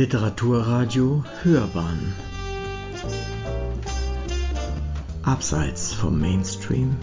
[0.00, 2.14] Literaturradio Hörbahn.
[5.22, 6.96] Abseits vom Mainstream.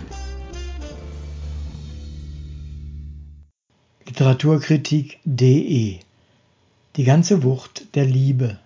[4.07, 5.99] Literaturkritik.de
[6.95, 8.57] Die ganze Wucht der Liebe.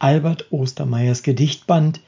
[0.00, 2.00] Albert Ostermeyers Gedichtband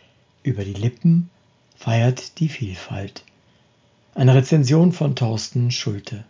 [0.43, 1.31] Über die Lippen
[1.77, 3.23] feiert die Vielfalt.
[4.17, 6.25] Eine Rezension von Thorsten Schulte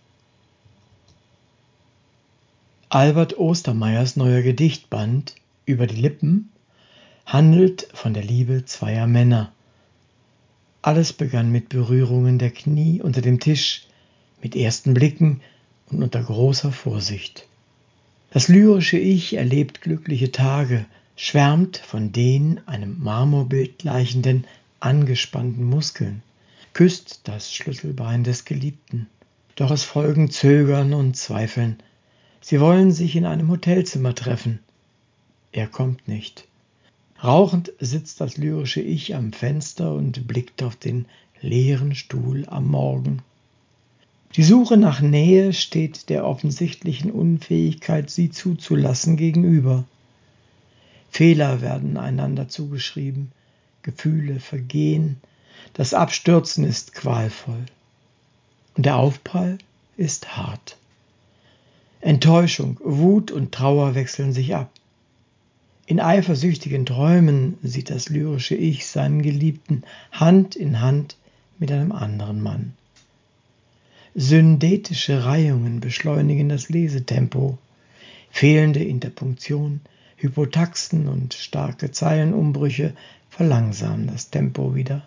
[2.89, 6.53] Albert Ostermeyers neuer Gedichtband Über die Lippen
[7.27, 9.51] handelt von der Liebe zweier Männer.
[10.83, 13.89] Alles begann mit Berührungen der Knie unter dem Tisch,
[14.41, 15.41] mit ersten Blicken
[15.91, 17.49] und unter großer Vorsicht.
[18.31, 24.47] Das lyrische Ich erlebt glückliche Tage, schwärmt von den einem Marmorbild gleichenden,
[24.79, 26.23] angespannten Muskeln,
[26.73, 29.09] küsst das Schlüsselbein des Geliebten.
[29.57, 31.79] Doch es folgen Zögern und Zweifeln,
[32.49, 34.61] Sie wollen sich in einem Hotelzimmer treffen.
[35.51, 36.47] Er kommt nicht.
[37.21, 41.07] Rauchend sitzt das lyrische Ich am Fenster und blickt auf den
[41.41, 43.23] leeren Stuhl am Morgen.
[44.37, 49.83] Die Suche nach Nähe steht der offensichtlichen Unfähigkeit, sie zuzulassen, gegenüber.
[51.11, 53.33] Fehler werden einander zugeschrieben,
[53.83, 55.17] Gefühle vergehen,
[55.75, 57.67] das Abstürzen ist qualvoll
[58.77, 59.59] und der Aufprall
[59.97, 60.77] ist hart.
[62.07, 64.71] Enttäuschung, Wut und Trauer wechseln sich ab.
[65.87, 71.17] In eifersüchtigen Träumen sieht das lyrische Ich seinen Geliebten Hand in Hand
[71.59, 72.75] mit einem anderen Mann.
[74.15, 77.59] Synthetische Reihungen beschleunigen das Lesetempo.
[78.31, 79.81] Fehlende Interpunktion,
[80.17, 82.95] Hypotaxen und starke Zeilenumbrüche
[83.31, 85.05] verlangsamen das Tempo wieder.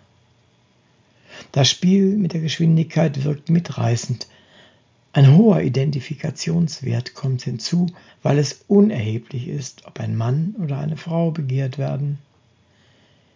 [1.50, 4.26] Das Spiel mit der Geschwindigkeit wirkt mitreißend,
[5.12, 7.86] ein hoher Identifikationswert kommt hinzu,
[8.22, 12.18] weil es unerheblich ist, ob ein Mann oder eine Frau begehrt werden.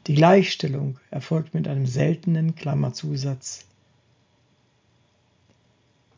[0.06, 3.64] Die Gleichstellung erfolgt mit einem seltenen Klammerzusatz.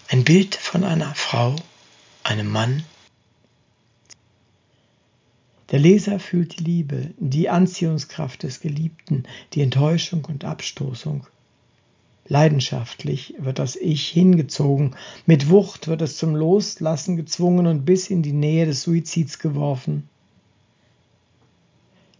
[0.08, 1.56] Ein Bild von einer Frau,
[2.22, 2.84] einem Mann.
[5.70, 9.24] Der Leser fühlt die Liebe, die Anziehungskraft des Geliebten,
[9.54, 11.26] die Enttäuschung und Abstoßung.
[12.28, 18.22] Leidenschaftlich wird das Ich hingezogen, mit Wucht wird es zum Loslassen gezwungen und bis in
[18.22, 20.08] die Nähe des Suizids geworfen.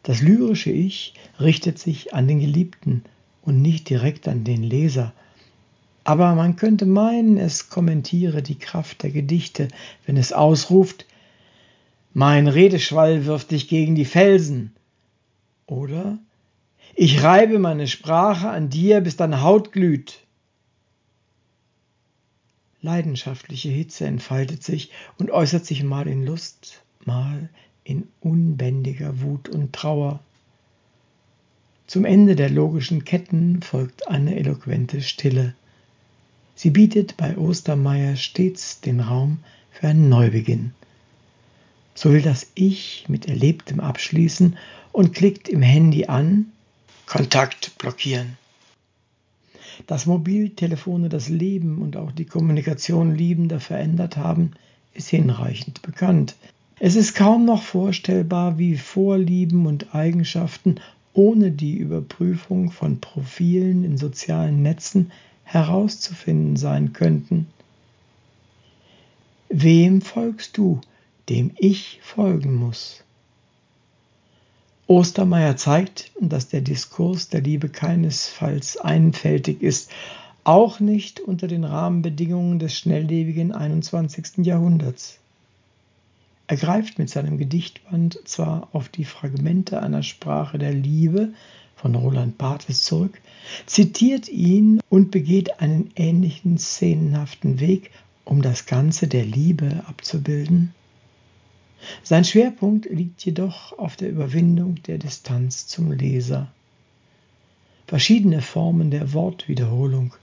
[0.05, 3.03] Das lyrische Ich richtet sich an den Geliebten
[3.43, 5.13] und nicht direkt an den Leser.
[6.05, 9.67] Aber man könnte meinen, es kommentiere die Kraft der Gedichte,
[10.05, 11.07] wenn es ausruft,
[12.13, 14.73] mein Redeschwall wirft dich gegen die Felsen.
[15.67, 16.19] Oder
[16.95, 20.21] ich reibe meine Sprache an dir, bis deine Haut glüht.
[22.81, 27.49] Leidenschaftliche Hitze entfaltet sich und äußert sich mal in Lust, mal
[27.85, 30.21] in unbändiger Wut und Trauer.
[31.87, 35.55] Zum Ende der logischen Ketten folgt eine eloquente Stille.
[36.55, 39.39] Sie bietet bei Ostermeier stets den Raum
[39.71, 40.73] für einen Neubeginn.
[41.95, 44.57] So will das Ich mit Erlebtem abschließen
[44.93, 46.53] und klickt im Handy an,
[47.07, 48.37] Kontakt blockieren.
[49.87, 54.53] Dass Mobiltelefone das Leben und auch die Kommunikation Liebender verändert haben,
[54.95, 56.35] ist hinreichend bekannt.
[56.79, 60.81] Es ist kaum noch vorstellbar, wie Vorlieben und Eigenschaften
[61.15, 65.13] ohne die Überprüfung von Profilen in sozialen Netzen
[65.45, 67.47] herauszufinden sein könnten.
[69.49, 70.81] Wem folgst du,
[71.29, 73.05] dem ich folgen muss?
[74.89, 79.91] Ostermeier zeigt, dass der Diskurs der Liebe keinesfalls einfältig ist,
[80.45, 84.47] auch nicht unter den Rahmenbedingungen des schnelllebigen 21.
[84.47, 85.19] Jahrhunderts.
[86.47, 91.31] Er greift mit seinem Gedichtband zwar auf die Fragmente einer Sprache der Liebe
[91.75, 93.21] von Roland Barthes zurück,
[93.67, 97.91] zitiert ihn und begeht einen ähnlichen szenenhaften Weg,
[98.25, 100.73] um das Ganze der Liebe abzubilden.
[102.03, 106.49] Sein Schwerpunkt liegt jedoch auf der Überwindung der Distanz zum Leser.
[107.87, 110.15] Verschiedene Formen der Wortwiederholung,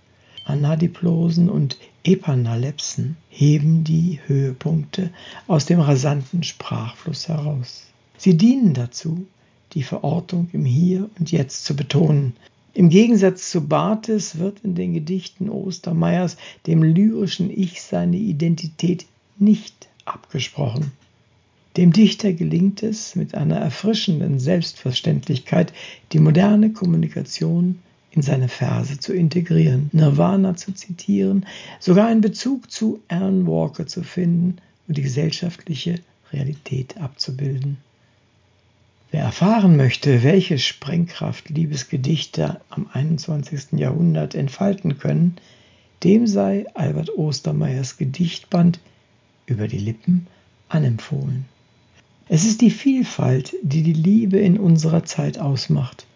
[0.46, 5.12] Anadiplosen und Epanalepsen heben die Höhepunkte
[5.48, 7.86] aus dem rasanten Sprachfluss heraus.
[8.18, 9.26] Sie dienen dazu,
[9.74, 12.36] die Verortung im Hier und Jetzt zu betonen.
[12.74, 16.38] Im Gegensatz zu Barthes wird in den Gedichten Ostermeyers
[16.68, 19.06] dem lyrischen Ich seine Identität
[19.38, 20.92] nicht abgesprochen.
[21.76, 25.74] Dem Dichter gelingt es, mit einer erfrischenden Selbstverständlichkeit
[26.12, 27.80] die moderne Kommunikation
[28.12, 31.48] in seine Verse zu integrieren, Nirvana zu zitieren,
[31.80, 35.96] sogar einen Bezug zu Alan Walker zu finden und die gesellschaftliche
[36.32, 37.78] Realität abzubilden.
[39.10, 43.80] Wer erfahren möchte, welche Sprengkraft Liebesgedichte am 21.
[43.80, 45.38] Jahrhundert entfalten können,
[46.04, 48.80] dem sei Albert Ostermeyers Gedichtband
[49.48, 50.28] über die Lippen
[50.70, 51.46] anempfohlen.
[52.28, 56.08] Es ist die Vielfalt, die die Liebe in unserer Zeit ausmacht.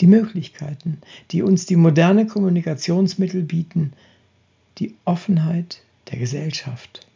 [0.00, 0.98] Die Möglichkeiten,
[1.30, 3.92] die uns die moderne Kommunikationsmittel bieten,
[4.78, 7.06] die Offenheit der Gesellschaft.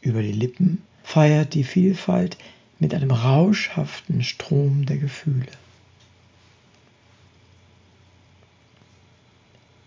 [0.00, 2.38] Über die Lippen feiert die Vielfalt
[2.78, 5.46] mit einem rauschhaften Strom der Gefühle.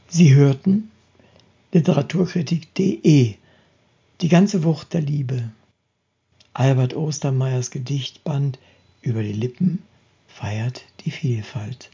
[0.07, 0.89] Sie hörten
[1.71, 3.35] Literaturkritik.de
[4.21, 5.51] Die ganze Wucht der Liebe
[6.59, 8.59] Albert Ostermeyers Gedichtband
[9.01, 9.81] Über die Lippen
[10.27, 11.89] feiert die Vielfalt.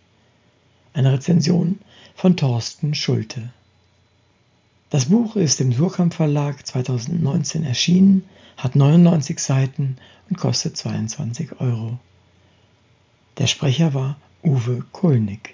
[0.92, 1.78] Eine Rezension
[2.16, 3.54] von Thorsten Schulte.
[4.90, 8.24] Das Buch ist im Surkamp Verlag 2019 erschienen,
[8.58, 9.98] hat 99 Seiten
[10.32, 12.00] und kostet 22 Euro.
[13.38, 15.54] Der Sprecher war Uwe Kulnig.